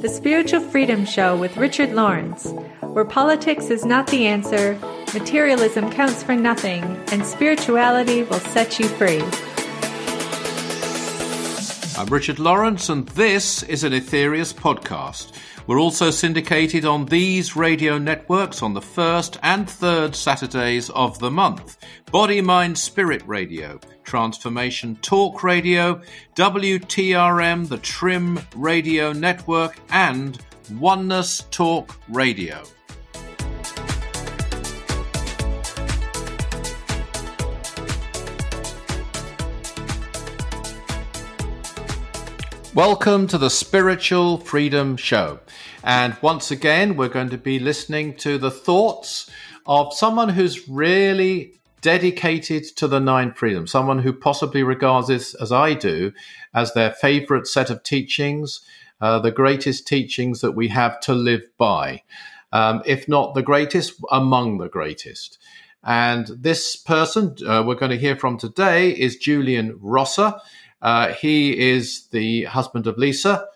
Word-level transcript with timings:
The 0.00 0.10
Spiritual 0.10 0.60
Freedom 0.60 1.04
Show 1.04 1.36
with 1.36 1.58
Richard 1.58 1.92
Lawrence, 1.92 2.50
where 2.80 3.04
politics 3.04 3.68
is 3.68 3.84
not 3.84 4.06
the 4.06 4.26
answer, 4.26 4.78
materialism 5.12 5.90
counts 5.90 6.22
for 6.22 6.34
nothing, 6.34 6.82
and 7.12 7.26
spirituality 7.26 8.22
will 8.22 8.40
set 8.40 8.78
you 8.78 8.88
free. 8.88 9.20
I'm 11.98 12.06
Richard 12.06 12.38
Lawrence, 12.38 12.88
and 12.88 13.06
this 13.08 13.62
is 13.64 13.84
an 13.84 13.92
Aetherius 13.92 14.54
podcast. 14.54 15.32
We're 15.68 15.80
also 15.80 16.10
syndicated 16.10 16.86
on 16.86 17.04
these 17.04 17.54
radio 17.54 17.98
networks 17.98 18.62
on 18.62 18.72
the 18.72 18.80
first 18.80 19.38
and 19.42 19.68
third 19.68 20.16
Saturdays 20.16 20.88
of 20.88 21.18
the 21.18 21.30
month 21.30 21.76
Body, 22.10 22.40
Mind, 22.40 22.78
Spirit 22.78 23.22
Radio, 23.26 23.78
Transformation 24.02 24.96
Talk 25.02 25.44
Radio, 25.44 26.00
WTRM, 26.36 27.68
the 27.68 27.76
Trim 27.76 28.40
Radio 28.56 29.12
Network, 29.12 29.78
and 29.90 30.38
Oneness 30.78 31.44
Talk 31.50 31.94
Radio. 32.08 32.62
Welcome 42.78 43.26
to 43.26 43.38
the 43.38 43.50
Spiritual 43.50 44.38
Freedom 44.38 44.96
Show. 44.96 45.40
And 45.82 46.16
once 46.22 46.52
again, 46.52 46.96
we're 46.96 47.08
going 47.08 47.30
to 47.30 47.36
be 47.36 47.58
listening 47.58 48.14
to 48.18 48.38
the 48.38 48.52
thoughts 48.52 49.28
of 49.66 49.92
someone 49.92 50.28
who's 50.28 50.68
really 50.68 51.58
dedicated 51.80 52.62
to 52.76 52.86
the 52.86 53.00
nine 53.00 53.32
freedoms, 53.32 53.72
someone 53.72 53.98
who 53.98 54.12
possibly 54.12 54.62
regards 54.62 55.08
this, 55.08 55.34
as 55.34 55.50
I 55.50 55.74
do, 55.74 56.12
as 56.54 56.72
their 56.72 56.92
favorite 56.92 57.48
set 57.48 57.68
of 57.68 57.82
teachings, 57.82 58.60
uh, 59.00 59.18
the 59.18 59.32
greatest 59.32 59.88
teachings 59.88 60.40
that 60.42 60.52
we 60.52 60.68
have 60.68 61.00
to 61.00 61.14
live 61.14 61.42
by, 61.58 62.04
um, 62.52 62.80
if 62.86 63.08
not 63.08 63.34
the 63.34 63.42
greatest, 63.42 63.94
among 64.12 64.58
the 64.58 64.68
greatest. 64.68 65.36
And 65.82 66.28
this 66.28 66.76
person 66.76 67.34
uh, 67.44 67.64
we're 67.66 67.74
going 67.74 67.90
to 67.90 67.98
hear 67.98 68.14
from 68.14 68.38
today 68.38 68.90
is 68.90 69.16
Julian 69.16 69.76
Rosser. 69.80 70.34
Uh, 70.80 71.12
he 71.12 71.70
is 71.70 72.06
the 72.08 72.44
husband 72.44 72.86
of 72.86 72.98
Lisa 72.98 73.46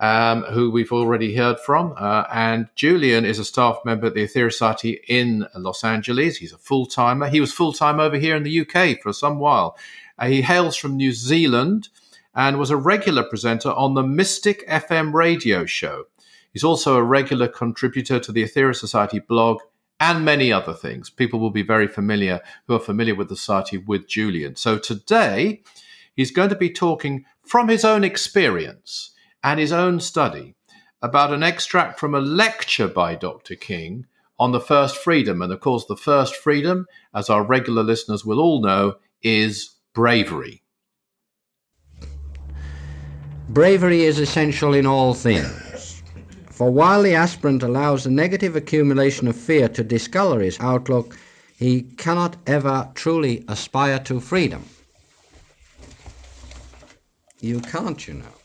um, 0.00 0.42
who 0.42 0.70
we've 0.70 0.92
already 0.92 1.34
heard 1.34 1.58
from. 1.60 1.94
Uh, 1.96 2.24
and 2.32 2.68
Julian 2.74 3.24
is 3.24 3.38
a 3.38 3.44
staff 3.44 3.78
member 3.84 4.06
at 4.08 4.14
the 4.14 4.24
Aetherius 4.24 4.52
Society 4.52 5.00
in 5.08 5.46
Los 5.54 5.84
Angeles. 5.84 6.36
He's 6.36 6.52
a 6.52 6.58
full 6.58 6.86
timer. 6.86 7.28
He 7.28 7.40
was 7.40 7.52
full 7.52 7.72
time 7.72 8.00
over 8.00 8.16
here 8.16 8.36
in 8.36 8.42
the 8.42 8.60
UK 8.60 9.00
for 9.00 9.12
some 9.12 9.38
while. 9.38 9.76
Uh, 10.18 10.26
he 10.26 10.42
hails 10.42 10.76
from 10.76 10.96
New 10.96 11.12
Zealand 11.12 11.88
and 12.34 12.58
was 12.58 12.70
a 12.70 12.76
regular 12.76 13.22
presenter 13.22 13.70
on 13.70 13.94
the 13.94 14.02
Mystic 14.02 14.66
FM 14.68 15.12
radio 15.12 15.66
show. 15.66 16.04
He's 16.52 16.64
also 16.64 16.96
a 16.96 17.02
regular 17.02 17.48
contributor 17.48 18.18
to 18.20 18.32
the 18.32 18.42
Aetherius 18.42 18.76
Society 18.76 19.20
blog 19.20 19.60
and 20.00 20.24
many 20.24 20.52
other 20.52 20.74
things. 20.74 21.10
People 21.10 21.38
will 21.38 21.50
be 21.50 21.62
very 21.62 21.86
familiar 21.86 22.40
who 22.66 22.74
are 22.74 22.80
familiar 22.80 23.14
with 23.14 23.28
the 23.28 23.36
society 23.36 23.78
with 23.78 24.08
Julian. 24.08 24.56
So 24.56 24.78
today, 24.78 25.62
he's 26.14 26.30
going 26.30 26.48
to 26.48 26.56
be 26.56 26.70
talking 26.70 27.24
from 27.44 27.68
his 27.68 27.84
own 27.84 28.04
experience 28.04 29.12
and 29.42 29.58
his 29.58 29.72
own 29.72 30.00
study 30.00 30.54
about 31.00 31.32
an 31.32 31.42
extract 31.42 31.98
from 31.98 32.14
a 32.14 32.20
lecture 32.20 32.88
by 32.88 33.14
Dr. 33.14 33.56
King 33.56 34.06
on 34.38 34.52
the 34.52 34.60
first 34.60 34.96
freedom. 34.96 35.42
And 35.42 35.52
of 35.52 35.60
course, 35.60 35.84
the 35.86 35.96
first 35.96 36.36
freedom, 36.36 36.86
as 37.14 37.28
our 37.28 37.42
regular 37.42 37.82
listeners 37.82 38.24
will 38.24 38.40
all 38.40 38.62
know, 38.62 38.94
is 39.22 39.70
bravery. 39.94 40.62
Bravery 43.48 44.02
is 44.02 44.18
essential 44.18 44.74
in 44.74 44.86
all 44.86 45.14
things. 45.14 46.02
For 46.50 46.70
while 46.70 47.02
the 47.02 47.14
aspirant 47.14 47.62
allows 47.62 48.04
the 48.04 48.10
negative 48.10 48.56
accumulation 48.56 49.26
of 49.26 49.36
fear 49.36 49.68
to 49.70 49.82
discolor 49.82 50.40
his 50.40 50.58
outlook, 50.60 51.18
he 51.56 51.82
cannot 51.82 52.36
ever 52.46 52.90
truly 52.94 53.44
aspire 53.48 53.98
to 54.00 54.20
freedom. 54.20 54.64
You 57.42 57.60
can't, 57.60 58.06
you 58.06 58.14
know. 58.14 58.36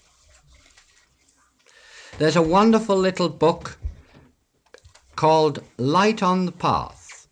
There's 2.18 2.36
a 2.36 2.42
wonderful 2.42 2.98
little 2.98 3.30
book 3.30 3.78
called 5.16 5.64
Light 5.78 6.24
on 6.24 6.48
the 6.48 6.52
Path. 6.52 7.28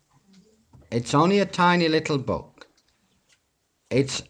It's 0.92 1.12
only 1.12 1.40
a 1.40 1.44
tiny 1.44 1.88
little 1.88 2.18
book. 2.18 2.68
It's 3.90 4.22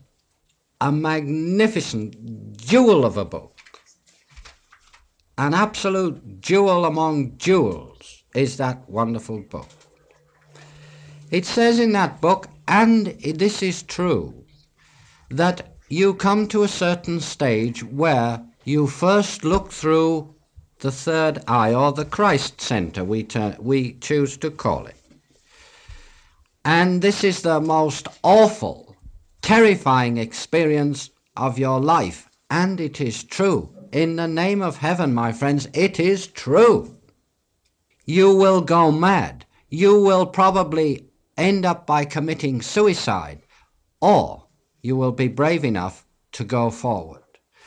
a 0.81 0.91
magnificent 0.91 2.57
jewel 2.57 3.05
of 3.05 3.19
a 3.19 3.27
book. 3.27 3.61
An 5.37 5.53
absolute 5.53 6.41
jewel 6.41 6.87
among 6.87 7.37
jewels 7.37 8.25
is 8.35 8.57
that 8.57 8.89
wonderful 8.89 9.43
book. 9.43 9.69
It 11.31 11.45
says 11.45 11.79
in 11.81 11.93
that 11.93 12.23
book, 12.23 12.49
and 12.67 13.09
this 13.21 13.63
is 13.63 13.83
true, 13.83 14.47
that 15.29 15.75
you 15.89 16.15
come 16.15 16.49
to 16.49 16.63
a 16.63 16.69
certain 16.69 17.21
stage 17.21 17.85
where 17.85 18.45
you 18.65 18.87
first 18.87 19.45
look 19.45 19.71
through 19.71 20.35
the 20.81 20.93
third 20.93 21.43
eye, 21.49 21.73
or 21.73 21.93
the 21.93 22.05
Christ 22.05 22.61
Center, 22.61 23.03
we, 23.03 23.23
ter- 23.23 23.57
we 23.59 23.95
choose 23.95 24.37
to 24.39 24.51
call 24.51 24.87
it. 24.87 24.97
And 26.65 27.01
this 27.01 27.25
is 27.25 27.43
the 27.43 27.61
most 27.61 28.09
awful, 28.23 28.95
terrifying 29.41 30.19
experience 30.19 31.11
of 31.37 31.59
your 31.59 31.81
life. 31.81 32.29
And 32.51 32.81
it 32.81 33.01
is 33.01 33.25
true. 33.25 33.71
In 33.93 34.17
the 34.17 34.29
name 34.29 34.61
of 34.61 34.77
heaven, 34.77 35.15
my 35.15 35.33
friends, 35.33 35.69
it 35.73 35.99
is 35.99 36.27
true. 36.27 36.95
You 38.05 38.35
will 38.35 38.61
go 38.61 38.93
mad. 38.93 39.47
You 39.71 40.01
will 40.01 40.27
probably 40.27 41.07
end 41.37 41.65
up 41.65 41.87
by 41.87 42.05
committing 42.05 42.61
suicide, 42.63 43.41
or 44.01 44.46
you 44.87 44.95
will 44.95 45.11
be 45.11 45.27
brave 45.27 45.65
enough 45.65 46.07
to 46.31 46.45
go 46.45 46.71
forward. 46.71 47.25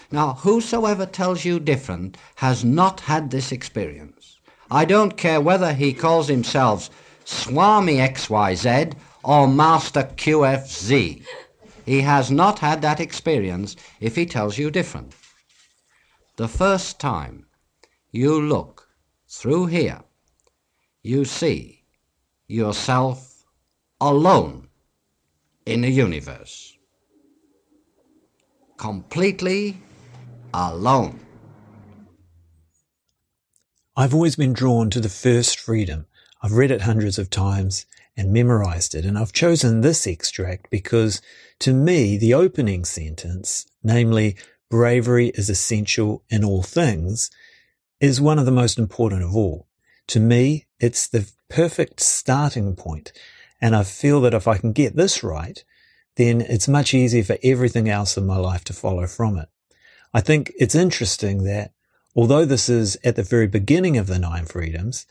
Now, 0.10 0.36
whosoever 0.36 1.06
tells 1.06 1.44
you 1.44 1.60
different 1.60 2.18
has 2.36 2.64
not 2.64 3.02
had 3.02 3.30
this 3.30 3.52
experience. 3.52 4.40
I 4.72 4.86
don't 4.86 5.18
care 5.18 5.42
whether 5.42 5.74
he 5.74 5.92
calls 5.94 6.30
himself 6.30 6.90
Swami 7.26 7.98
XYZ 7.98 8.94
or 9.22 9.50
Master 9.50 10.04
QFZ. 10.04 11.22
He 11.86 12.02
has 12.02 12.32
not 12.32 12.60
had 12.60 12.82
that 12.84 13.02
experience 13.02 13.76
if 14.00 14.16
he 14.16 14.26
tells 14.26 14.58
you 14.58 14.72
different. 14.72 15.14
The 16.38 16.48
first 16.48 17.02
time 17.02 17.48
you 18.12 18.42
look 18.42 18.88
through 19.28 19.66
here, 19.66 20.02
you 21.04 21.26
see 21.26 21.84
yourself 22.48 23.44
alone 24.00 24.70
in 25.66 25.82
the 25.82 25.92
universe. 25.92 26.79
Completely 28.80 29.78
alone. 30.54 31.20
I've 33.98 34.14
always 34.14 34.38
been 34.38 34.54
drawn 34.54 34.90
to 34.92 35.02
the 35.02 35.10
first 35.10 35.60
freedom. 35.60 36.08
I've 36.42 36.54
read 36.54 36.72
it 36.72 36.84
hundreds 36.84 37.20
of 37.20 37.30
times 37.30 37.86
and 38.16 38.32
memorized 38.32 38.96
it. 38.96 39.04
And 39.04 39.18
I've 39.18 39.34
chosen 39.34 39.82
this 39.82 40.08
extract 40.08 40.70
because 40.72 41.22
to 41.60 41.74
me, 41.74 42.18
the 42.18 42.34
opening 42.34 42.86
sentence, 42.86 43.66
namely, 43.84 44.38
bravery 44.70 45.28
is 45.36 45.50
essential 45.50 46.24
in 46.30 46.46
all 46.46 46.64
things, 46.64 47.30
is 48.00 48.22
one 48.22 48.40
of 48.40 48.46
the 48.46 48.52
most 48.52 48.80
important 48.80 49.24
of 49.24 49.36
all. 49.36 49.68
To 50.08 50.22
me, 50.22 50.68
it's 50.80 51.06
the 51.06 51.30
perfect 51.50 52.00
starting. 52.00 52.78
And 53.60 53.76
I 53.76 53.84
feel 53.84 54.22
that 54.22 54.34
if 54.34 54.48
I 54.48 54.58
can 54.58 54.72
get 54.72 54.96
this 54.96 55.22
right, 55.22 55.62
then 56.20 56.42
it's 56.42 56.68
much 56.68 56.94
easier 56.94 57.24
for 57.24 57.38
everything 57.42 57.88
else 57.88 58.18
in 58.18 58.26
my 58.26 58.36
life 58.36 58.66
to 58.66 58.74
follow 58.74 59.08
from 59.08 59.38
it. 59.38 59.48
I 60.14 60.20
think 60.20 60.52
it's 60.60 60.76
interesting 60.76 61.46
that 61.46 61.72
although 62.14 62.44
this 62.44 62.68
is 62.68 62.98
at 63.06 63.16
the 63.16 63.24
very 63.24 63.48
beginning 63.48 63.96
of 63.96 64.08
the 64.08 64.20
nine 64.20 64.46
freedoms, 64.46 65.06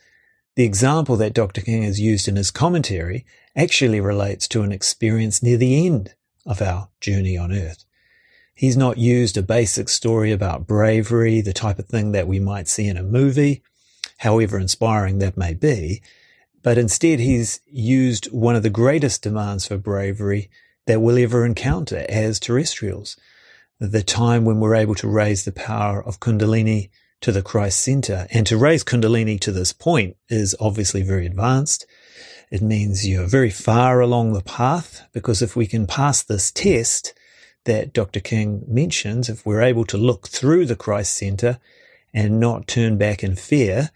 the 0.55 0.67
example 0.67 1.17
that 1.17 1.33
Dr. 1.33 1.63
King 1.63 1.83
has 1.85 1.99
used 1.99 2.29
in 2.29 2.37
his 2.37 2.51
commentary 2.51 3.25
actually 3.57 4.03
relates 4.03 4.47
to 4.49 4.61
an 4.61 4.71
experience 4.71 5.43
near 5.43 5.57
the 5.57 5.87
end 5.87 6.15
of 6.45 6.61
our 6.61 6.91
journey 7.01 7.39
on 7.39 7.53
earth. 7.53 7.87
He's 8.55 8.77
not 8.77 8.99
used 8.99 9.39
a 9.39 9.43
basic 9.43 9.89
story 9.89 10.31
about 10.31 10.67
bravery, 10.67 11.41
the 11.41 11.55
type 11.55 11.79
of 11.79 11.87
thing 11.87 12.13
that 12.13 12.29
we 12.29 12.39
might 12.39 12.69
see 12.69 12.87
in 12.87 12.99
a 12.99 13.03
movie, 13.03 13.63
however 14.19 14.59
inspiring 14.59 15.21
that 15.21 15.39
may 15.39 15.55
be, 15.55 16.03
but 16.63 16.77
instead 16.77 17.19
he's 17.19 17.61
used 17.65 18.27
one 18.27 18.57
of 18.57 18.63
the 18.63 18.69
greatest 18.69 19.23
demands 19.23 19.67
for 19.67 19.79
bravery 19.79 20.51
that 20.89 21.03
we'll 21.03 21.19
ever 21.19 21.45
encounter 21.45 22.07
as 22.09 22.41
terrestrials, 22.41 23.15
the 23.79 24.03
time 24.03 24.47
when 24.47 24.59
we're 24.59 24.75
able 24.75 24.95
to 24.95 25.07
raise 25.07 25.45
the 25.45 25.53
power 25.53 26.03
of 26.03 26.19
Kundalini 26.19 26.89
to 27.21 27.31
the 27.31 27.43
Christ 27.43 27.81
center. 27.81 28.27
And 28.31 28.47
to 28.47 28.57
raise 28.57 28.85
Kundalini 28.85 29.39
to 29.41 29.53
this 29.53 29.75
point 29.75 30.17
is 30.31 30.57
obviously 30.59 31.03
very 31.03 31.27
advanced. 31.27 31.85
It 32.51 32.63
means 32.63 33.07
you're 33.07 33.27
very 33.27 33.51
far 33.51 34.01
along 34.01 34.33
the 34.33 34.41
path 34.41 35.07
because 35.13 35.43
if 35.43 35.55
we 35.55 35.67
can 35.67 35.87
pass 35.87 36.23
this 36.23 36.51
test, 36.51 37.13
that 37.67 37.93
Dr. 37.93 38.21
King 38.21 38.65
mentions, 38.67 39.29
if 39.29 39.45
we're 39.45 39.61
able 39.61 39.85
to 39.85 39.99
look 39.99 40.29
through 40.29 40.65
the 40.65 40.75
Christ 40.75 41.15
center 41.15 41.59
and 42.15 42.41
not 42.41 42.67
turn 42.67 42.97
back 42.97 43.23
in 43.23 43.37
fear, 43.37 43.91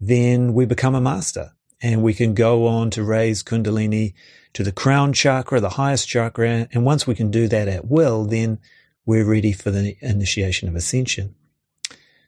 then 0.00 0.52
we 0.52 0.66
become 0.66 0.96
a 0.96 1.00
master 1.00 1.53
and 1.84 2.02
we 2.02 2.14
can 2.14 2.32
go 2.32 2.66
on 2.66 2.88
to 2.88 3.04
raise 3.04 3.42
Kundalini 3.42 4.14
to 4.54 4.64
the 4.64 4.72
crown 4.72 5.12
chakra, 5.12 5.60
the 5.60 5.68
highest 5.68 6.08
chakra. 6.08 6.66
And 6.72 6.86
once 6.86 7.06
we 7.06 7.14
can 7.14 7.30
do 7.30 7.46
that 7.48 7.68
at 7.68 7.90
will, 7.90 8.24
then 8.24 8.58
we're 9.04 9.26
ready 9.26 9.52
for 9.52 9.70
the 9.70 9.94
initiation 10.00 10.66
of 10.66 10.76
ascension. 10.76 11.34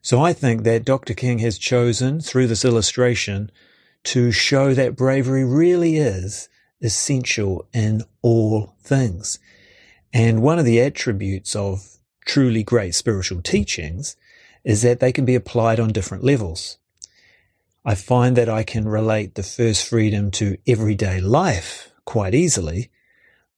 So 0.02 0.20
I 0.20 0.34
think 0.34 0.64
that 0.64 0.84
Dr. 0.84 1.14
King 1.14 1.38
has 1.38 1.56
chosen 1.56 2.20
through 2.20 2.48
this 2.48 2.66
illustration 2.66 3.50
to 4.04 4.30
show 4.30 4.74
that 4.74 4.94
bravery 4.94 5.42
really 5.42 5.96
is 5.96 6.50
essential 6.82 7.66
in 7.72 8.02
all 8.20 8.76
things. 8.82 9.38
And 10.12 10.42
one 10.42 10.58
of 10.58 10.66
the 10.66 10.82
attributes 10.82 11.56
of 11.56 11.96
truly 12.26 12.62
great 12.62 12.94
spiritual 12.94 13.40
teachings 13.40 14.16
is 14.64 14.82
that 14.82 15.00
they 15.00 15.12
can 15.12 15.24
be 15.24 15.34
applied 15.34 15.80
on 15.80 15.92
different 15.92 16.24
levels. 16.24 16.76
I 17.88 17.94
find 17.94 18.36
that 18.36 18.48
I 18.48 18.64
can 18.64 18.88
relate 18.88 19.36
the 19.36 19.44
first 19.44 19.88
freedom 19.88 20.32
to 20.32 20.58
everyday 20.66 21.20
life 21.20 21.92
quite 22.04 22.34
easily, 22.34 22.90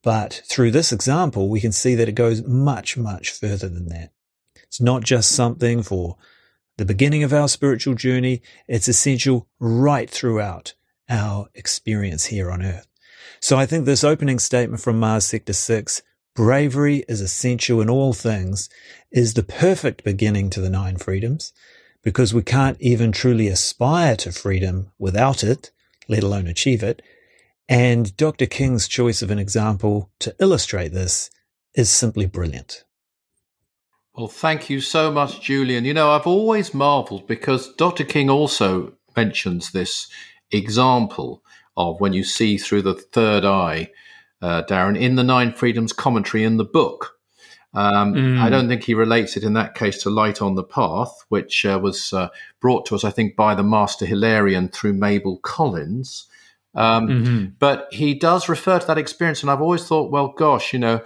but 0.02 0.42
through 0.44 0.70
this 0.70 0.92
example, 0.92 1.48
we 1.48 1.62
can 1.62 1.72
see 1.72 1.94
that 1.94 2.10
it 2.10 2.14
goes 2.14 2.44
much, 2.44 2.98
much 2.98 3.30
further 3.30 3.70
than 3.70 3.88
that. 3.88 4.12
It's 4.64 4.82
not 4.82 5.02
just 5.02 5.32
something 5.32 5.82
for 5.82 6.18
the 6.76 6.84
beginning 6.84 7.22
of 7.22 7.32
our 7.32 7.48
spiritual 7.48 7.94
journey. 7.94 8.42
It's 8.68 8.86
essential 8.86 9.48
right 9.58 10.10
throughout 10.10 10.74
our 11.08 11.48
experience 11.54 12.26
here 12.26 12.50
on 12.50 12.62
earth. 12.62 12.86
So 13.40 13.56
I 13.56 13.64
think 13.64 13.86
this 13.86 14.04
opening 14.04 14.38
statement 14.38 14.82
from 14.82 15.00
Mars 15.00 15.24
Sector 15.24 15.54
6, 15.54 16.02
bravery 16.36 17.02
is 17.08 17.22
essential 17.22 17.80
in 17.80 17.88
all 17.88 18.12
things, 18.12 18.68
is 19.10 19.32
the 19.32 19.42
perfect 19.42 20.04
beginning 20.04 20.50
to 20.50 20.60
the 20.60 20.68
nine 20.68 20.98
freedoms 20.98 21.54
because 22.02 22.32
we 22.32 22.42
can't 22.42 22.80
even 22.80 23.12
truly 23.12 23.48
aspire 23.48 24.16
to 24.16 24.32
freedom 24.32 24.90
without 24.98 25.42
it, 25.42 25.70
let 26.08 26.22
alone 26.22 26.46
achieve 26.46 26.82
it. 26.82 27.02
And 27.68 28.16
Dr. 28.16 28.46
King's 28.46 28.88
choice 28.88 29.20
of 29.20 29.30
an 29.30 29.38
example 29.38 30.10
to 30.20 30.34
illustrate 30.40 30.92
this 30.92 31.30
is 31.74 31.90
simply 31.90 32.26
brilliant. 32.26 32.84
Well, 34.14 34.28
thank 34.28 34.68
you 34.68 34.80
so 34.80 35.12
much, 35.12 35.40
Julian. 35.40 35.84
You 35.84 35.94
know, 35.94 36.10
I've 36.10 36.26
always 36.26 36.74
marveled 36.74 37.26
because 37.26 37.72
Dr. 37.74 38.04
King 38.04 38.28
also 38.28 38.94
mentions 39.16 39.70
this 39.70 40.08
example 40.50 41.42
of 41.76 42.00
when 42.00 42.12
you 42.12 42.24
see 42.24 42.58
through 42.58 42.82
the 42.82 42.94
third 42.94 43.44
eye, 43.44 43.90
uh, 44.42 44.62
Darren, 44.64 44.98
in 44.98 45.14
the 45.14 45.22
Nine 45.22 45.52
Freedoms 45.52 45.92
commentary 45.92 46.42
in 46.42 46.56
the 46.56 46.64
book. 46.64 47.17
Um, 47.74 48.14
mm. 48.14 48.40
I 48.40 48.48
don't 48.48 48.68
think 48.68 48.84
he 48.84 48.94
relates 48.94 49.36
it 49.36 49.44
in 49.44 49.52
that 49.54 49.74
case 49.74 50.02
to 50.02 50.10
Light 50.10 50.40
on 50.40 50.54
the 50.54 50.64
Path, 50.64 51.24
which 51.28 51.66
uh, 51.66 51.78
was 51.82 52.12
uh, 52.12 52.28
brought 52.60 52.86
to 52.86 52.94
us, 52.94 53.04
I 53.04 53.10
think, 53.10 53.36
by 53.36 53.54
the 53.54 53.62
Master 53.62 54.06
Hilarion 54.06 54.68
through 54.68 54.94
Mabel 54.94 55.38
Collins. 55.38 56.26
Um, 56.74 57.08
mm-hmm. 57.08 57.44
But 57.58 57.88
he 57.90 58.14
does 58.14 58.48
refer 58.48 58.78
to 58.78 58.86
that 58.86 58.98
experience, 58.98 59.42
and 59.42 59.50
I've 59.50 59.60
always 59.60 59.86
thought, 59.86 60.10
well, 60.10 60.28
gosh, 60.28 60.72
you 60.72 60.78
know, 60.78 61.02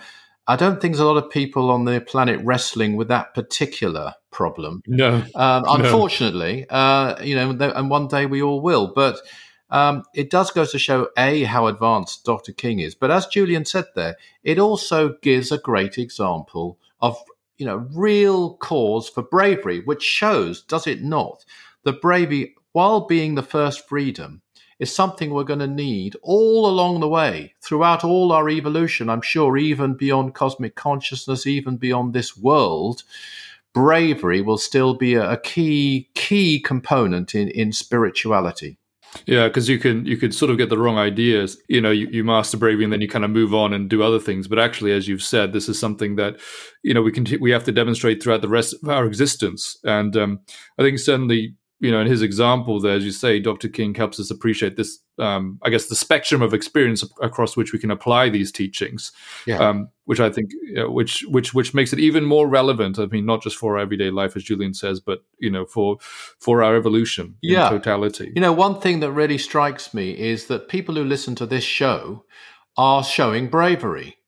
I 0.46 0.56
don't 0.56 0.80
think 0.80 0.94
there's 0.94 1.00
a 1.00 1.06
lot 1.06 1.22
of 1.22 1.30
people 1.30 1.70
on 1.70 1.84
the 1.84 2.00
planet 2.00 2.40
wrestling 2.44 2.96
with 2.96 3.08
that 3.08 3.34
particular 3.34 4.14
problem. 4.30 4.82
No, 4.86 5.22
um, 5.34 5.64
unfortunately, 5.68 6.66
no. 6.70 6.76
Uh, 6.76 7.20
you 7.22 7.36
know, 7.36 7.50
and 7.74 7.90
one 7.90 8.08
day 8.08 8.26
we 8.26 8.42
all 8.42 8.60
will. 8.60 8.92
But 8.94 9.18
um, 9.72 10.04
it 10.14 10.30
does 10.30 10.50
go 10.50 10.64
to 10.64 10.78
show 10.78 11.08
a 11.16 11.44
how 11.44 11.66
advanced 11.66 12.24
Dr. 12.24 12.52
King 12.52 12.78
is, 12.78 12.94
but 12.94 13.10
as 13.10 13.26
Julian 13.26 13.64
said 13.64 13.86
there, 13.96 14.16
it 14.44 14.58
also 14.58 15.16
gives 15.22 15.50
a 15.50 15.58
great 15.58 15.98
example 15.98 16.78
of 17.00 17.16
you 17.56 17.66
know 17.66 17.88
real 17.92 18.54
cause 18.58 19.08
for 19.08 19.22
bravery, 19.22 19.80
which 19.80 20.02
shows, 20.02 20.62
does 20.62 20.86
it 20.86 21.02
not, 21.02 21.44
that 21.82 22.00
bravery, 22.00 22.54
while 22.72 23.06
being 23.06 23.34
the 23.34 23.42
first 23.42 23.88
freedom, 23.88 24.42
is 24.78 24.94
something 24.94 25.30
we're 25.30 25.44
going 25.44 25.58
to 25.58 25.66
need 25.66 26.16
all 26.22 26.66
along 26.66 27.00
the 27.00 27.08
way 27.08 27.54
throughout 27.60 28.04
all 28.04 28.30
our 28.30 28.48
evolution. 28.48 29.08
I'm 29.08 29.22
sure 29.22 29.56
even 29.56 29.94
beyond 29.94 30.34
cosmic 30.34 30.74
consciousness, 30.74 31.46
even 31.46 31.76
beyond 31.76 32.12
this 32.12 32.36
world 32.36 33.02
bravery 33.72 34.42
will 34.42 34.58
still 34.58 34.94
be 34.94 35.14
a, 35.14 35.36
key 35.38 36.10
key 36.14 36.60
component 36.60 37.34
in, 37.34 37.48
in 37.48 37.72
spirituality. 37.72 38.76
Yeah, 39.26 39.48
because 39.48 39.68
you 39.68 39.78
can 39.78 40.06
you 40.06 40.16
could 40.16 40.34
sort 40.34 40.50
of 40.50 40.58
get 40.58 40.70
the 40.70 40.78
wrong 40.78 40.98
ideas. 40.98 41.60
You 41.68 41.80
know, 41.80 41.90
you, 41.90 42.08
you 42.10 42.24
master 42.24 42.56
bravery 42.56 42.84
and 42.84 42.92
then 42.92 43.00
you 43.00 43.08
kind 43.08 43.24
of 43.24 43.30
move 43.30 43.54
on 43.54 43.72
and 43.72 43.88
do 43.88 44.02
other 44.02 44.18
things. 44.18 44.48
But 44.48 44.58
actually, 44.58 44.92
as 44.92 45.06
you've 45.06 45.22
said, 45.22 45.52
this 45.52 45.68
is 45.68 45.78
something 45.78 46.16
that 46.16 46.40
you 46.82 46.94
know 46.94 47.02
we 47.02 47.12
can 47.12 47.26
we 47.40 47.50
have 47.50 47.64
to 47.64 47.72
demonstrate 47.72 48.22
throughout 48.22 48.40
the 48.40 48.48
rest 48.48 48.74
of 48.82 48.88
our 48.88 49.04
existence. 49.04 49.76
And 49.84 50.16
um, 50.16 50.40
I 50.78 50.82
think 50.82 50.98
certainly 50.98 51.54
you 51.82 51.90
know, 51.90 52.00
in 52.00 52.06
his 52.06 52.22
example 52.22 52.78
there, 52.80 52.94
as 52.94 53.04
you 53.04 53.10
say, 53.10 53.40
Dr. 53.40 53.68
King 53.68 53.92
helps 53.92 54.20
us 54.20 54.30
appreciate 54.30 54.76
this, 54.76 55.00
um, 55.18 55.58
I 55.62 55.68
guess, 55.68 55.88
the 55.88 55.96
spectrum 55.96 56.40
of 56.40 56.54
experience 56.54 57.02
across 57.20 57.56
which 57.56 57.72
we 57.72 57.80
can 57.80 57.90
apply 57.90 58.28
these 58.28 58.52
teachings, 58.52 59.10
yeah. 59.48 59.56
um, 59.56 59.88
which 60.04 60.20
I 60.20 60.30
think, 60.30 60.52
you 60.52 60.74
know, 60.74 60.90
which 60.92 61.24
which 61.26 61.52
which 61.52 61.74
makes 61.74 61.92
it 61.92 61.98
even 61.98 62.24
more 62.24 62.46
relevant. 62.46 63.00
I 63.00 63.06
mean, 63.06 63.26
not 63.26 63.42
just 63.42 63.56
for 63.56 63.76
our 63.76 63.82
everyday 63.82 64.10
life, 64.10 64.36
as 64.36 64.44
Julian 64.44 64.74
says, 64.74 65.00
but 65.00 65.24
you 65.38 65.50
know, 65.50 65.66
for 65.66 65.98
for 66.38 66.62
our 66.62 66.76
evolution 66.76 67.34
yeah. 67.42 67.66
in 67.66 67.72
totality. 67.72 68.30
You 68.32 68.42
know, 68.42 68.52
one 68.52 68.80
thing 68.80 69.00
that 69.00 69.10
really 69.10 69.38
strikes 69.38 69.92
me 69.92 70.12
is 70.16 70.46
that 70.46 70.68
people 70.68 70.94
who 70.94 71.02
listen 71.02 71.34
to 71.34 71.46
this 71.46 71.64
show 71.64 72.24
are 72.76 73.02
showing 73.02 73.48
bravery, 73.48 74.18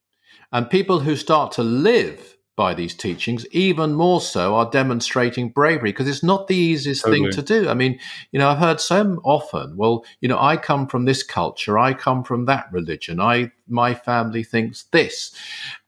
and 0.50 0.68
people 0.68 1.00
who 1.00 1.14
start 1.14 1.52
to 1.52 1.62
live 1.62 2.33
by 2.56 2.72
these 2.72 2.94
teachings, 2.94 3.46
even 3.50 3.94
more 3.94 4.20
so 4.20 4.54
are 4.54 4.70
demonstrating 4.70 5.48
bravery 5.48 5.90
because 5.90 6.08
it's 6.08 6.22
not 6.22 6.46
the 6.46 6.54
easiest 6.54 7.02
totally. 7.02 7.22
thing 7.22 7.30
to 7.32 7.42
do. 7.42 7.68
I 7.68 7.74
mean, 7.74 7.98
you 8.30 8.38
know, 8.38 8.48
I've 8.48 8.58
heard 8.58 8.80
so 8.80 9.20
often, 9.24 9.76
well, 9.76 10.04
you 10.20 10.28
know, 10.28 10.38
I 10.38 10.56
come 10.56 10.86
from 10.86 11.04
this 11.04 11.22
culture, 11.22 11.78
I 11.78 11.94
come 11.94 12.22
from 12.22 12.44
that 12.46 12.68
religion, 12.70 13.20
I 13.20 13.50
my 13.68 13.94
family 13.94 14.44
thinks 14.44 14.84
this. 14.92 15.34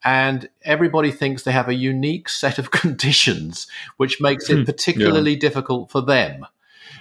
And 0.04 0.48
everybody 0.62 1.10
thinks 1.10 1.42
they 1.42 1.52
have 1.52 1.68
a 1.68 1.74
unique 1.74 2.28
set 2.28 2.58
of 2.58 2.70
conditions 2.72 3.66
which 3.96 4.20
makes 4.20 4.50
it 4.50 4.58
hmm. 4.58 4.64
particularly 4.64 5.32
yeah. 5.32 5.40
difficult 5.40 5.90
for 5.90 6.00
them. 6.00 6.46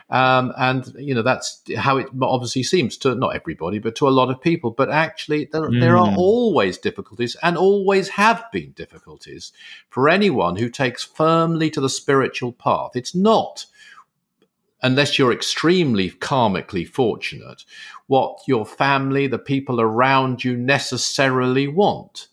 Um, 0.10 0.54
and 0.56 0.94
you 1.00 1.16
know 1.16 1.24
that's 1.24 1.62
how 1.76 1.98
it 1.98 2.08
obviously 2.22 2.62
seems 2.62 2.96
to 2.98 3.16
not 3.16 3.36
everybody, 3.36 3.80
but 3.80 3.96
to 3.96 4.08
a 4.08 4.10
lot 4.10 4.30
of 4.30 4.40
people. 4.40 4.70
But 4.70 4.92
actually, 4.92 5.46
there, 5.52 5.64
mm. 5.64 5.80
there 5.80 5.98
are 5.98 6.10
mm. 6.10 6.18
always 6.18 6.78
difficulties, 6.78 7.36
and 7.42 7.58
always 7.58 8.10
have 8.10 8.46
been 8.52 8.72
difficulties 8.74 9.52
for 9.90 10.08
anyone 10.08 10.58
who 10.58 10.70
takes 10.70 11.04
firmly 11.04 11.72
to 11.72 11.82
the 11.82 11.90
spiritual 11.90 12.52
path. 12.52 12.92
It's 12.94 13.16
not 13.16 13.66
unless 14.84 15.18
you're 15.18 15.34
extremely 15.34 16.12
karmically 16.12 16.88
fortunate, 16.88 17.66
what 18.06 18.38
your 18.48 18.68
family, 18.68 19.26
the 19.26 19.40
people 19.40 19.82
around 19.82 20.44
you 20.44 20.56
necessarily 20.56 21.68
want 21.68 22.28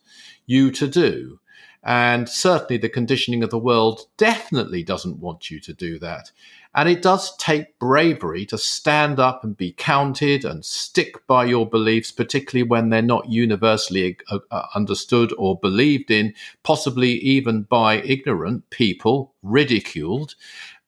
you 0.45 0.71
to 0.71 0.87
do. 0.87 1.39
And 1.83 2.29
certainly 2.29 2.77
the 2.77 2.91
conditioning 2.91 3.43
of 3.43 3.51
the 3.51 3.59
world 3.59 4.03
definitely 4.17 4.83
doesn't 4.83 5.19
want 5.19 5.51
you 5.51 5.61
to 5.61 5.73
do 5.73 5.99
that. 6.01 6.31
And 6.75 6.89
it 6.89 7.03
does 7.03 7.37
take 7.37 7.79
bravery 7.79 8.47
to 8.47 8.57
stand 8.57 9.21
up 9.21 9.45
and 9.45 9.57
be 9.57 9.73
counted 9.73 10.45
and 10.45 10.65
stick 10.65 11.27
by 11.27 11.45
your 11.45 11.69
beliefs, 11.69 12.11
particularly 12.11 12.67
when 12.69 12.89
they're 12.89 13.03
not 13.03 13.29
universally 13.29 14.17
uh, 14.31 14.39
uh, 14.51 14.67
understood 14.75 15.35
or 15.37 15.59
believed 15.59 16.11
in, 16.11 16.35
possibly 16.63 17.11
even 17.11 17.63
by 17.63 17.97
ignorant 18.03 18.71
people, 18.71 19.35
ridiculed, 19.43 20.35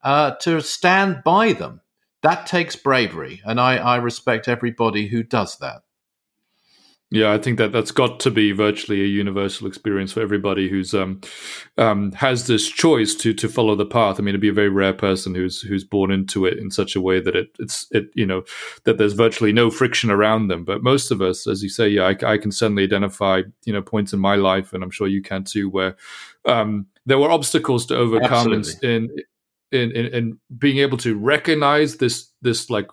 uh, 0.03 0.31
to 0.41 0.59
stand 0.61 1.21
by 1.23 1.53
them. 1.53 1.81
That 2.23 2.47
takes 2.47 2.75
bravery. 2.75 3.41
And 3.45 3.59
I, 3.59 3.77
I 3.77 3.97
respect 3.97 4.47
everybody 4.47 5.07
who 5.07 5.21
does 5.21 5.57
that. 5.59 5.84
Yeah, 7.15 7.31
I 7.31 7.37
think 7.37 7.59
that 7.59 7.71
that's 7.71 7.91
got 7.91 8.19
to 8.19 8.29
be 8.29 8.51
virtually 8.51 9.01
a 9.01 9.07
universal 9.07 9.67
experience 9.67 10.11
for 10.11 10.19
everybody 10.19 10.67
who's 10.67 10.93
um, 10.93 11.21
um, 11.77 12.11
has 12.11 12.47
this 12.47 12.67
choice 12.67 13.15
to 13.15 13.33
to 13.35 13.47
follow 13.47 13.73
the 13.73 13.85
path. 13.85 14.19
I 14.19 14.19
mean, 14.19 14.33
it'd 14.33 14.41
be 14.41 14.49
a 14.49 14.53
very 14.53 14.67
rare 14.67 14.91
person 14.91 15.33
who's 15.33 15.61
who's 15.61 15.85
born 15.85 16.11
into 16.11 16.45
it 16.45 16.57
in 16.57 16.71
such 16.71 16.93
a 16.93 16.99
way 16.99 17.21
that 17.21 17.33
it 17.33 17.55
it's 17.57 17.87
it 17.91 18.09
you 18.15 18.25
know 18.25 18.43
that 18.83 18.97
there's 18.97 19.13
virtually 19.13 19.53
no 19.53 19.71
friction 19.71 20.11
around 20.11 20.49
them. 20.49 20.65
But 20.65 20.83
most 20.83 21.09
of 21.09 21.21
us, 21.21 21.47
as 21.47 21.63
you 21.63 21.69
say, 21.69 21.87
yeah, 21.87 22.03
I, 22.03 22.33
I 22.33 22.37
can 22.37 22.51
certainly 22.51 22.83
identify 22.83 23.43
you 23.63 23.71
know 23.71 23.81
points 23.81 24.11
in 24.11 24.19
my 24.19 24.35
life, 24.35 24.73
and 24.73 24.83
I'm 24.83 24.91
sure 24.91 25.07
you 25.07 25.21
can 25.21 25.45
too, 25.45 25.69
where 25.69 25.95
um, 26.43 26.85
there 27.05 27.17
were 27.17 27.31
obstacles 27.31 27.85
to 27.85 27.95
overcome 27.95 28.51
in, 28.51 28.63
in 28.83 29.09
in, 29.71 29.91
in, 29.91 30.05
in 30.07 30.39
being 30.57 30.79
able 30.79 30.97
to 30.97 31.17
recognize 31.17 31.95
this 31.95 32.29
this 32.41 32.69
like 32.69 32.89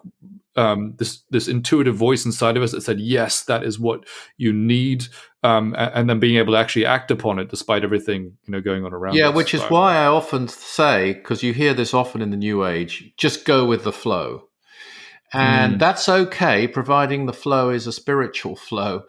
um, 0.57 0.95
this 0.99 1.23
this 1.31 1.49
intuitive 1.49 1.97
voice 1.97 2.25
inside 2.25 2.57
of 2.57 2.63
us 2.63 2.73
that 2.73 2.83
said, 2.83 3.01
"Yes, 3.01 3.43
that 3.45 3.65
is 3.65 3.79
what 3.79 4.05
you 4.37 4.53
need," 4.53 5.07
um, 5.43 5.75
and, 5.79 5.93
and, 5.95 6.11
then 6.11 6.21
being 6.21 6.37
able 6.37 6.53
to 6.53 6.59
actually 6.59 6.87
act 6.87 7.11
upon 7.11 7.39
it 7.39 7.49
despite 7.49 7.85
everything 7.85 8.37
you 8.45 8.53
know 8.53 8.61
going 8.61 8.85
on 8.85 8.93
around. 8.93 9.15
Yeah, 9.15 9.31
us. 9.31 9.35
which 9.35 9.55
is 9.55 9.63
so, 9.63 9.69
why 9.69 9.97
I 9.97 10.07
often 10.07 10.49
say, 10.49 11.15
because 11.15 11.43
you 11.43 11.53
hear 11.53 11.75
this 11.75 11.95
often 11.95 12.21
in 12.21 12.31
the 12.31 12.37
New 12.37 12.67
Age, 12.67 13.13
just 13.17 13.45
go 13.45 13.65
with 13.67 13.85
the 13.85 13.93
flow. 13.93 14.49
And 15.33 15.77
mm. 15.77 15.79
that's 15.79 16.09
okay, 16.09 16.69
providing 16.69 17.25
the 17.25 17.33
flow 17.33 17.71
is 17.71 17.87
a 17.87 17.93
spiritual 17.93 18.55
flow. 18.55 19.05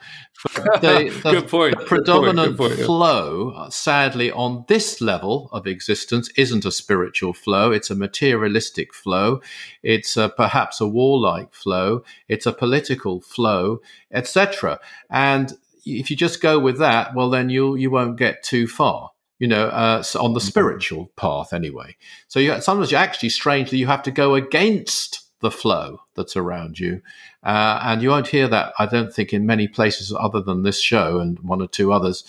The, 0.56 1.12
the, 1.24 1.32
good 1.32 1.50
point. 1.50 1.78
The 1.78 1.86
predominant 1.86 2.52
good 2.52 2.58
point, 2.58 2.70
good 2.72 2.78
point, 2.78 2.86
flow, 2.86 3.68
sadly, 3.70 4.32
on 4.32 4.64
this 4.70 5.02
level 5.02 5.50
of 5.52 5.68
existence, 5.68 6.30
isn't 6.38 6.66
a 6.66 6.72
spiritual 6.72 7.34
flow. 7.34 7.72
It's 7.72 7.90
a 7.90 7.96
materialistic 7.96 8.94
flow. 8.94 9.42
It's 9.82 10.16
a, 10.16 10.30
perhaps 10.30 10.80
a 10.80 10.88
warlike 10.88 11.54
flow. 11.54 12.04
It's 12.30 12.46
a 12.46 12.54
political 12.54 13.20
flow, 13.20 13.82
etc. 14.12 14.80
And 15.10 15.54
if 15.86 16.10
you 16.10 16.16
just 16.16 16.42
go 16.42 16.58
with 16.58 16.78
that, 16.80 17.14
well, 17.14 17.30
then 17.30 17.50
you 17.50 17.76
you 17.76 17.92
won't 17.92 18.18
get 18.18 18.44
too 18.44 18.68
far 18.68 19.12
you 19.40 19.48
know, 19.50 19.66
uh, 19.66 20.02
on 20.22 20.32
the 20.32 20.40
mm-hmm. 20.40 20.48
spiritual 20.48 21.12
path 21.18 21.52
anyway. 21.52 21.98
So 22.30 22.40
you, 22.40 22.62
sometimes 22.62 22.92
you 22.92 22.98
actually, 22.98 23.28
strangely, 23.28 23.78
you 23.78 23.88
have 23.88 24.04
to 24.04 24.12
go 24.12 24.36
against 24.36 25.23
the 25.44 25.52
flow 25.52 26.00
that's 26.16 26.36
around 26.36 26.80
you. 26.80 27.02
Uh, 27.44 27.80
and 27.84 28.02
you 28.02 28.10
won't 28.10 28.30
hear 28.30 28.48
that, 28.48 28.74
I 28.80 28.88
don't 28.88 29.14
think, 29.14 29.34
in 29.34 29.46
many 29.46 29.68
places 29.68 30.16
other 30.18 30.42
than 30.42 30.64
this 30.64 30.80
show 30.80 31.20
and 31.20 31.38
one 31.42 31.62
or 31.62 31.68
two 31.68 31.92
others. 31.92 32.24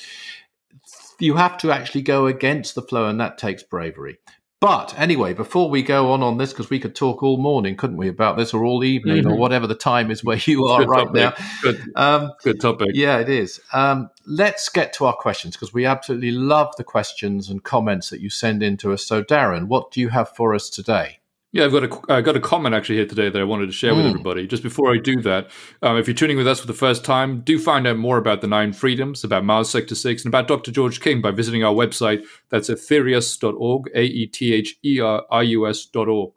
You 1.20 1.36
have 1.36 1.56
to 1.58 1.70
actually 1.70 2.02
go 2.02 2.26
against 2.26 2.74
the 2.74 2.82
flow, 2.82 3.06
and 3.06 3.18
that 3.20 3.38
takes 3.38 3.62
bravery. 3.62 4.18
But 4.60 4.98
anyway, 4.98 5.34
before 5.34 5.70
we 5.70 5.82
go 5.82 6.10
on 6.12 6.22
on 6.22 6.38
this, 6.38 6.52
because 6.52 6.70
we 6.70 6.80
could 6.80 6.96
talk 6.96 7.22
all 7.22 7.36
morning, 7.36 7.76
couldn't 7.76 7.98
we, 7.98 8.08
about 8.08 8.36
this, 8.36 8.52
or 8.52 8.64
all 8.64 8.82
evening, 8.82 9.22
mm-hmm. 9.22 9.32
or 9.32 9.36
whatever 9.36 9.66
the 9.66 9.74
time 9.74 10.10
is 10.10 10.24
where 10.24 10.40
you 10.44 10.66
are 10.66 10.80
Good 10.80 10.88
right 10.88 11.06
topic. 11.06 11.14
now. 11.14 11.46
Good. 11.62 11.92
Um, 11.94 12.32
Good 12.42 12.60
topic. 12.60 12.88
Yeah, 12.94 13.18
it 13.18 13.28
is. 13.28 13.60
Um, 13.72 14.10
let's 14.26 14.68
get 14.68 14.92
to 14.94 15.04
our 15.04 15.12
questions 15.12 15.54
because 15.54 15.72
we 15.72 15.86
absolutely 15.86 16.32
love 16.32 16.74
the 16.76 16.84
questions 16.84 17.48
and 17.48 17.62
comments 17.62 18.10
that 18.10 18.20
you 18.20 18.30
send 18.30 18.62
in 18.62 18.76
to 18.78 18.92
us. 18.92 19.06
So, 19.06 19.22
Darren, 19.22 19.68
what 19.68 19.92
do 19.92 20.00
you 20.00 20.08
have 20.08 20.30
for 20.34 20.54
us 20.54 20.68
today? 20.68 21.20
Yeah, 21.54 21.66
I've 21.66 21.70
got 21.70 21.84
a 21.84 22.12
I 22.12 22.20
got 22.20 22.34
a 22.34 22.40
comment 22.40 22.74
actually 22.74 22.96
here 22.96 23.06
today 23.06 23.30
that 23.30 23.40
I 23.40 23.44
wanted 23.44 23.66
to 23.66 23.72
share 23.72 23.92
mm. 23.92 23.98
with 23.98 24.06
everybody. 24.06 24.44
Just 24.44 24.64
before 24.64 24.92
I 24.92 24.98
do 24.98 25.22
that, 25.22 25.52
um, 25.82 25.96
if 25.96 26.08
you're 26.08 26.14
tuning 26.16 26.36
with 26.36 26.48
us 26.48 26.58
for 26.58 26.66
the 26.66 26.72
first 26.72 27.04
time, 27.04 27.42
do 27.42 27.60
find 27.60 27.86
out 27.86 27.96
more 27.96 28.18
about 28.18 28.40
the 28.40 28.48
Nine 28.48 28.72
Freedoms, 28.72 29.22
about 29.22 29.44
Mars 29.44 29.70
Sector 29.70 29.94
Six, 29.94 30.24
and 30.24 30.34
about 30.34 30.48
Dr. 30.48 30.72
George 30.72 31.00
King 31.00 31.22
by 31.22 31.30
visiting 31.30 31.62
our 31.62 31.72
website. 31.72 32.26
That's 32.48 32.68
aetherius.org, 32.68 33.88
a 33.94 34.02
e 34.02 34.26
t 34.26 34.52
h 34.52 34.76
e 34.82 34.98
r 34.98 35.22
i 35.30 35.42
u 35.42 35.68
s.org. 35.68 36.32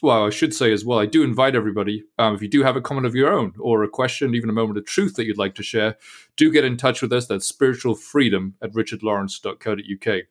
Well, 0.00 0.26
I 0.26 0.30
should 0.30 0.54
say 0.54 0.72
as 0.72 0.84
well, 0.84 1.00
I 1.00 1.06
do 1.06 1.24
invite 1.24 1.56
everybody. 1.56 2.04
Um, 2.16 2.36
if 2.36 2.40
you 2.40 2.48
do 2.48 2.62
have 2.62 2.76
a 2.76 2.80
comment 2.80 3.06
of 3.06 3.16
your 3.16 3.32
own 3.32 3.54
or 3.58 3.82
a 3.82 3.88
question, 3.88 4.32
even 4.32 4.48
a 4.48 4.52
moment 4.52 4.78
of 4.78 4.86
truth 4.86 5.14
that 5.14 5.24
you'd 5.24 5.38
like 5.38 5.56
to 5.56 5.64
share, 5.64 5.96
do 6.36 6.52
get 6.52 6.64
in 6.64 6.76
touch 6.76 7.02
with 7.02 7.12
us. 7.12 7.26
That's 7.26 7.48
spiritual 7.48 7.96
freedom 7.96 8.54
at 8.62 8.72
richardlawrence.co.uk. 8.74 10.22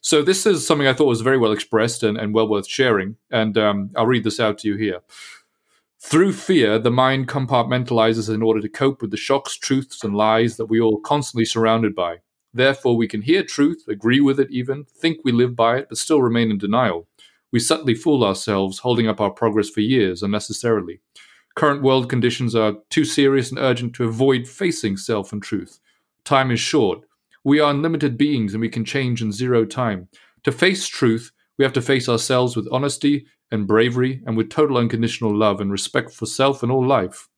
So 0.00 0.22
this 0.22 0.46
is 0.46 0.66
something 0.66 0.86
I 0.86 0.92
thought 0.94 1.06
was 1.06 1.20
very 1.20 1.38
well 1.38 1.52
expressed 1.52 2.02
and, 2.02 2.16
and 2.16 2.32
well 2.32 2.48
worth 2.48 2.66
sharing. 2.66 3.16
And 3.30 3.58
um, 3.58 3.90
I'll 3.96 4.06
read 4.06 4.24
this 4.24 4.40
out 4.40 4.58
to 4.58 4.68
you 4.68 4.76
here. 4.76 5.00
Through 6.02 6.32
fear, 6.32 6.78
the 6.78 6.90
mind 6.90 7.28
compartmentalizes 7.28 8.34
in 8.34 8.42
order 8.42 8.60
to 8.62 8.68
cope 8.70 9.02
with 9.02 9.10
the 9.10 9.18
shocks, 9.18 9.56
truths, 9.56 10.02
and 10.02 10.14
lies 10.14 10.56
that 10.56 10.66
we 10.66 10.80
all 10.80 10.98
constantly 10.98 11.44
surrounded 11.44 11.94
by. 11.94 12.20
Therefore, 12.54 12.96
we 12.96 13.06
can 13.06 13.22
hear 13.22 13.42
truth, 13.42 13.84
agree 13.86 14.20
with 14.20 14.40
it 14.40 14.50
even, 14.50 14.84
think 14.84 15.18
we 15.22 15.30
live 15.30 15.54
by 15.54 15.76
it, 15.76 15.88
but 15.88 15.98
still 15.98 16.22
remain 16.22 16.50
in 16.50 16.58
denial. 16.58 17.06
We 17.52 17.60
subtly 17.60 17.94
fool 17.94 18.24
ourselves, 18.24 18.78
holding 18.78 19.08
up 19.08 19.20
our 19.20 19.30
progress 19.30 19.68
for 19.68 19.80
years 19.80 20.22
unnecessarily. 20.22 21.00
Current 21.54 21.82
world 21.82 22.08
conditions 22.08 22.54
are 22.54 22.76
too 22.88 23.04
serious 23.04 23.50
and 23.50 23.58
urgent 23.58 23.94
to 23.96 24.04
avoid 24.04 24.48
facing 24.48 24.96
self 24.96 25.32
and 25.32 25.42
truth. 25.42 25.80
Time 26.24 26.50
is 26.50 26.60
short. 26.60 27.04
We 27.44 27.58
are 27.58 27.70
unlimited 27.70 28.18
beings 28.18 28.52
and 28.52 28.60
we 28.60 28.68
can 28.68 28.84
change 28.84 29.22
in 29.22 29.32
zero 29.32 29.64
time. 29.64 30.08
To 30.44 30.52
face 30.52 30.86
truth, 30.86 31.32
we 31.58 31.64
have 31.64 31.72
to 31.74 31.82
face 31.82 32.08
ourselves 32.08 32.56
with 32.56 32.68
honesty 32.70 33.26
and 33.50 33.66
bravery 33.66 34.22
and 34.26 34.36
with 34.36 34.50
total 34.50 34.76
unconditional 34.76 35.34
love 35.36 35.60
and 35.60 35.72
respect 35.72 36.12
for 36.12 36.26
self 36.26 36.62
and 36.62 36.70
all 36.70 36.86
life. 36.86 37.28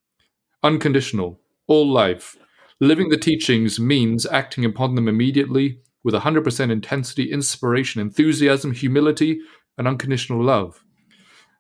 Unconditional, 0.62 1.40
all 1.66 1.90
life. 1.90 2.36
Living 2.80 3.10
the 3.10 3.16
teachings 3.16 3.78
means 3.78 4.26
acting 4.26 4.64
upon 4.64 4.96
them 4.96 5.06
immediately 5.06 5.78
with 6.02 6.14
100% 6.14 6.70
intensity, 6.70 7.30
inspiration, 7.30 8.00
enthusiasm, 8.00 8.72
humility, 8.72 9.40
and 9.78 9.86
unconditional 9.86 10.42
love. 10.42 10.84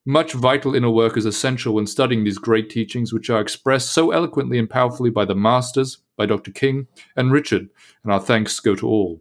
Much 0.04 0.32
vital 0.32 0.74
inner 0.74 0.90
work 0.90 1.16
is 1.16 1.26
essential 1.26 1.74
when 1.74 1.86
studying 1.86 2.24
these 2.24 2.38
great 2.38 2.68
teachings, 2.68 3.12
which 3.12 3.30
are 3.30 3.40
expressed 3.40 3.92
so 3.92 4.10
eloquently 4.10 4.58
and 4.58 4.68
powerfully 4.68 5.10
by 5.10 5.24
the 5.24 5.34
Masters, 5.34 5.98
by 6.22 6.26
Dr. 6.26 6.52
King 6.52 6.86
and 7.16 7.32
Richard, 7.32 7.68
and 8.04 8.12
our 8.12 8.20
thanks 8.20 8.60
go 8.60 8.76
to 8.76 8.86
all. 8.86 9.20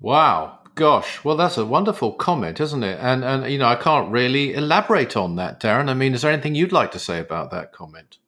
Wow. 0.00 0.60
Gosh, 0.74 1.22
well, 1.22 1.36
that's 1.36 1.56
a 1.56 1.64
wonderful 1.64 2.14
comment, 2.14 2.58
isn't 2.58 2.82
it? 2.82 2.98
And 3.00 3.24
and 3.24 3.48
you 3.52 3.58
know, 3.58 3.68
I 3.68 3.76
can't 3.76 4.10
really 4.10 4.54
elaborate 4.54 5.16
on 5.16 5.36
that, 5.36 5.60
Darren. 5.60 5.88
I 5.88 5.94
mean, 5.94 6.14
is 6.14 6.22
there 6.22 6.32
anything 6.32 6.56
you'd 6.56 6.72
like 6.72 6.90
to 6.92 6.98
say 6.98 7.20
about 7.20 7.52
that 7.52 7.72
comment? 7.72 8.18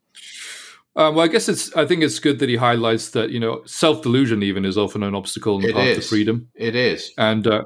Um, 0.95 1.17
well, 1.17 1.25
I 1.25 1.29
guess 1.29 1.49
it's. 1.49 1.75
I 1.75 1.85
think 1.85 2.05
it's 2.05 2.21
good 2.21 2.39
that 2.39 2.49
he 2.49 2.55
highlights 2.55 3.11
that 3.11 3.31
you 3.31 3.41
know 3.41 3.63
self 3.67 4.03
delusion 4.03 4.45
even 4.45 4.65
is 4.65 4.79
often 4.79 5.03
an 5.03 5.17
obstacle 5.17 5.57
in 5.57 5.67
the 5.67 5.73
path 5.73 5.97
to 5.97 6.03
freedom. 6.03 6.49
It 6.55 6.77
is, 6.77 7.11
and 7.19 7.45
uh, 7.49 7.65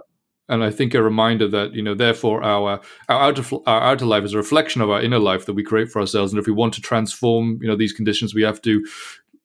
and 0.50 0.64
I 0.64 0.70
think 0.70 0.94
a 0.94 1.02
reminder 1.02 1.46
that 1.48 1.72
you 1.74 1.82
know 1.82 1.94
therefore 1.94 2.42
our 2.42 2.80
our 3.08 3.20
outer 3.28 3.44
our 3.66 3.82
outer 3.82 4.04
life 4.04 4.24
is 4.24 4.34
a 4.34 4.38
reflection 4.38 4.82
of 4.82 4.90
our 4.90 5.00
inner 5.00 5.18
life 5.18 5.46
that 5.46 5.54
we 5.54 5.62
create 5.62 5.90
for 5.90 6.00
ourselves, 6.00 6.32
and 6.32 6.40
if 6.40 6.46
we 6.46 6.52
want 6.52 6.74
to 6.74 6.80
transform 6.80 7.58
you 7.62 7.68
know 7.68 7.76
these 7.76 7.92
conditions, 7.92 8.34
we 8.34 8.42
have 8.42 8.60
to 8.62 8.84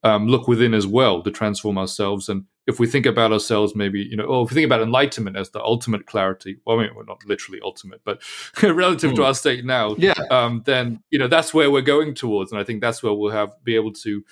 um, 0.05 0.27
look 0.27 0.47
within 0.47 0.75
as 0.75 0.85
well 0.85 1.23
to 1.23 1.31
transform 1.31 1.79
ourselves. 1.79 2.29
And 2.29 2.45
if 2.67 2.79
we 2.79 2.85
think 2.85 3.07
about 3.07 3.33
ourselves, 3.33 3.75
maybe 3.75 4.01
you 4.01 4.15
know, 4.15 4.25
or 4.25 4.45
if 4.45 4.51
we 4.51 4.55
think 4.55 4.67
about 4.67 4.81
enlightenment 4.81 5.35
as 5.35 5.49
the 5.49 5.61
ultimate 5.61 6.05
clarity, 6.05 6.57
well, 6.65 6.79
I 6.79 6.83
mean, 6.83 6.95
well, 6.95 7.05
not 7.05 7.25
literally 7.25 7.59
ultimate, 7.63 8.01
but 8.05 8.21
relative 8.63 9.11
mm. 9.11 9.15
to 9.15 9.21
hmm. 9.23 9.25
our 9.27 9.33
state 9.33 9.65
now, 9.65 9.95
yeah, 9.97 10.13
um, 10.29 10.61
then 10.65 11.01
you 11.09 11.17
know 11.17 11.27
that's 11.27 11.55
where 11.55 11.71
we're 11.71 11.81
going 11.81 12.13
towards, 12.13 12.51
and 12.51 12.61
I 12.61 12.63
think 12.63 12.81
that's 12.81 13.01
where 13.01 13.13
we'll 13.13 13.31
have 13.31 13.51
be 13.63 13.75
able 13.75 13.93
to, 13.93 14.23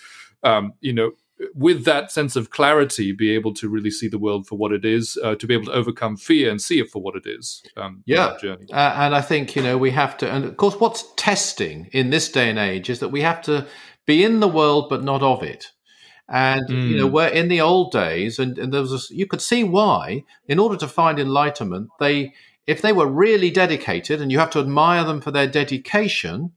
um, 0.43 0.73
you 0.79 0.93
know, 0.93 1.11
with 1.53 1.85
that 1.85 2.11
sense 2.11 2.35
of 2.35 2.49
clarity, 2.49 3.11
be 3.11 3.31
able 3.31 3.53
to 3.55 3.69
really 3.69 3.91
see 3.91 4.07
the 4.07 4.19
world 4.19 4.47
for 4.47 4.57
what 4.57 4.71
it 4.71 4.85
is, 4.85 5.17
uh, 5.23 5.35
to 5.35 5.47
be 5.47 5.53
able 5.53 5.65
to 5.65 5.73
overcome 5.73 6.17
fear 6.17 6.49
and 6.49 6.61
see 6.61 6.79
it 6.79 6.89
for 6.89 7.01
what 7.01 7.15
it 7.15 7.25
is. 7.25 7.63
Um, 7.77 8.03
yeah, 8.05 8.37
journey. 8.41 8.67
Uh, 8.71 8.93
and 8.95 9.15
I 9.15 9.21
think 9.21 9.55
you 9.55 9.63
know 9.63 9.77
we 9.77 9.91
have 9.91 10.17
to, 10.17 10.29
and 10.29 10.45
of 10.45 10.57
course, 10.57 10.79
what's 10.79 11.05
testing 11.15 11.89
in 11.91 12.09
this 12.09 12.31
day 12.31 12.49
and 12.49 12.59
age 12.59 12.89
is 12.89 12.99
that 12.99 13.09
we 13.09 13.21
have 13.21 13.41
to 13.43 13.67
be 14.05 14.23
in 14.23 14.39
the 14.39 14.47
world 14.47 14.89
but 14.89 15.03
not 15.03 15.21
of 15.21 15.43
it. 15.43 15.71
And 16.29 16.67
mm. 16.69 16.89
you 16.89 16.97
know, 16.97 17.07
hmm. 17.07 17.13
where 17.13 17.29
in 17.29 17.49
the 17.49 17.59
old 17.59 17.91
days, 17.91 18.39
and, 18.39 18.57
and 18.57 18.73
there 18.73 18.81
was 18.81 19.11
a, 19.11 19.13
you 19.13 19.27
could 19.27 19.41
see 19.41 19.63
why, 19.63 20.23
in 20.47 20.57
order 20.57 20.77
to 20.77 20.87
find 20.87 21.19
enlightenment, 21.19 21.89
they 21.99 22.33
if 22.65 22.81
they 22.81 22.93
were 22.93 23.07
really 23.07 23.51
dedicated, 23.51 24.21
and 24.21 24.31
you 24.31 24.39
have 24.39 24.49
to 24.51 24.59
admire 24.59 25.03
them 25.03 25.19
for 25.19 25.31
their 25.31 25.47
dedication, 25.47 26.53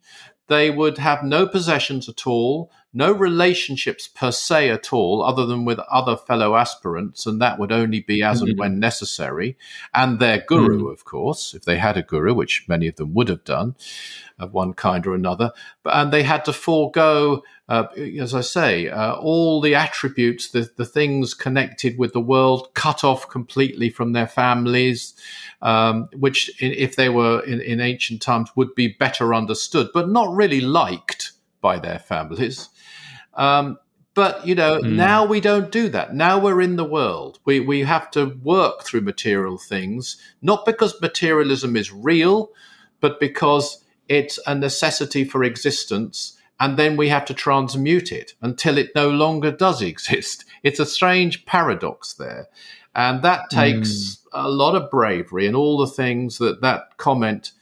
they 0.48 0.70
would 0.70 0.98
have 0.98 1.24
no 1.24 1.46
possessions 1.46 2.08
at 2.08 2.26
all, 2.26 2.70
no 2.96 3.12
relationships 3.12 4.08
per 4.08 4.32
se 4.32 4.70
at 4.70 4.90
all, 4.90 5.22
other 5.22 5.44
than 5.44 5.66
with 5.66 5.78
other 5.80 6.16
fellow 6.16 6.56
aspirants, 6.56 7.26
and 7.26 7.42
that 7.42 7.58
would 7.58 7.70
only 7.70 8.00
be 8.00 8.22
as 8.22 8.40
mm-hmm. 8.40 8.50
and 8.50 8.58
when 8.58 8.80
necessary. 8.80 9.58
And 9.92 10.18
their 10.18 10.42
guru, 10.46 10.84
mm. 10.84 10.92
of 10.92 11.04
course, 11.04 11.52
if 11.52 11.64
they 11.64 11.76
had 11.76 11.98
a 11.98 12.02
guru, 12.02 12.32
which 12.32 12.64
many 12.68 12.88
of 12.88 12.96
them 12.96 13.12
would 13.12 13.28
have 13.28 13.44
done, 13.44 13.74
of 14.38 14.54
one 14.54 14.72
kind 14.72 15.06
or 15.06 15.14
another. 15.14 15.52
But, 15.82 15.94
and 15.94 16.10
they 16.10 16.22
had 16.22 16.46
to 16.46 16.54
forego, 16.54 17.42
uh, 17.68 17.84
as 18.18 18.34
I 18.34 18.40
say, 18.40 18.88
uh, 18.88 19.14
all 19.16 19.60
the 19.60 19.74
attributes, 19.74 20.48
the, 20.48 20.70
the 20.76 20.86
things 20.86 21.34
connected 21.34 21.98
with 21.98 22.14
the 22.14 22.20
world, 22.20 22.72
cut 22.72 23.04
off 23.04 23.28
completely 23.28 23.90
from 23.90 24.12
their 24.12 24.26
families, 24.26 25.14
um, 25.60 26.08
which, 26.16 26.50
if 26.62 26.96
they 26.96 27.10
were 27.10 27.40
in, 27.40 27.60
in 27.60 27.80
ancient 27.80 28.22
times, 28.22 28.50
would 28.56 28.74
be 28.74 28.96
better 28.98 29.34
understood, 29.34 29.88
but 29.92 30.08
not 30.08 30.34
really 30.34 30.62
liked 30.62 31.32
by 31.60 31.78
their 31.78 31.98
families. 31.98 32.70
Um, 33.36 33.78
but 34.16 34.46
you 34.46 34.54
know, 34.54 34.80
mm. 34.80 34.92
now 34.92 35.26
we 35.26 35.40
don't 35.40 35.70
do 35.70 35.90
that. 35.90 36.14
Now 36.14 36.38
we're 36.38 36.62
in 36.62 36.76
the 36.76 36.84
world. 36.84 37.38
We 37.44 37.60
we 37.60 37.82
have 37.82 38.10
to 38.12 38.38
work 38.42 38.82
through 38.82 39.02
material 39.02 39.58
things, 39.58 40.16
not 40.40 40.64
because 40.64 41.00
materialism 41.02 41.76
is 41.76 41.92
real, 41.92 42.50
but 43.00 43.20
because 43.20 43.84
it's 44.08 44.38
a 44.46 44.54
necessity 44.54 45.24
for 45.24 45.44
existence, 45.44 46.38
and 46.58 46.78
then 46.78 46.96
we 46.96 47.10
have 47.10 47.26
to 47.26 47.34
transmute 47.34 48.10
it 48.10 48.32
until 48.40 48.78
it 48.78 48.92
no 48.94 49.10
longer 49.10 49.52
does 49.52 49.82
exist. 49.92 50.46
It's 50.62 50.80
a 50.80 50.86
strange 50.86 51.44
paradox 51.44 52.14
there, 52.14 52.48
and 52.94 53.20
that 53.20 53.50
takes 53.50 53.90
mm. 53.90 54.16
a 54.32 54.48
lot 54.48 54.74
of 54.74 54.90
bravery 54.90 55.46
and 55.46 55.54
all 55.54 55.76
the 55.76 55.92
things 55.92 56.38
that 56.38 56.62
that 56.62 56.96
comment 56.96 57.52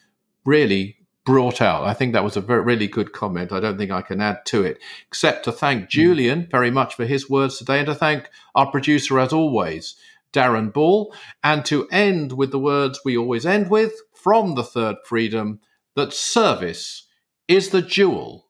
really 0.45 0.99
brought 1.25 1.61
out. 1.61 1.85
I 1.85 1.95
think 1.95 2.13
that 2.13 2.25
was 2.25 2.37
a 2.37 2.41
very, 2.41 2.63
really 2.63 2.87
good 2.87 3.13
comment. 3.13 3.53
I 3.53 3.61
don't 3.61 3.79
think 3.79 3.91
I 3.91 4.03
can 4.03 4.21
add 4.21 4.45
to 4.47 4.63
it, 4.63 4.79
except 5.09 5.45
to 5.45 5.53
thank 5.53 5.83
hmm. 5.83 5.89
Julian 5.89 6.49
very 6.51 6.71
much 6.71 6.95
for 6.95 7.05
his 7.05 7.31
words 7.31 7.59
today 7.59 7.79
and 7.79 7.87
to 7.87 7.95
thank 7.95 8.29
our 8.55 8.71
producer, 8.71 9.19
as 9.19 9.33
always, 9.33 9.97
Darren 10.33 10.73
Ball, 10.73 11.15
and 11.43 11.65
to 11.67 11.89
end 11.89 12.33
with 12.33 12.51
the 12.51 12.59
words 12.59 13.01
we 13.05 13.17
always 13.17 13.47
end 13.47 13.71
with 13.71 13.93
from 14.13 14.55
the 14.55 14.65
Third 14.65 14.97
Freedom 15.05 15.61
that 15.97 16.13
service 16.13 17.07
is 17.49 17.71
the 17.71 17.83
jewel 17.83 18.47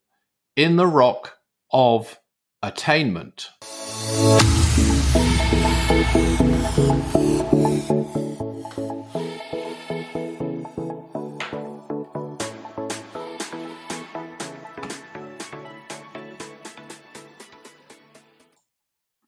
in 0.56 0.76
the 0.76 0.86
rock 0.86 1.38
of 1.72 2.18
attainment. 2.62 3.50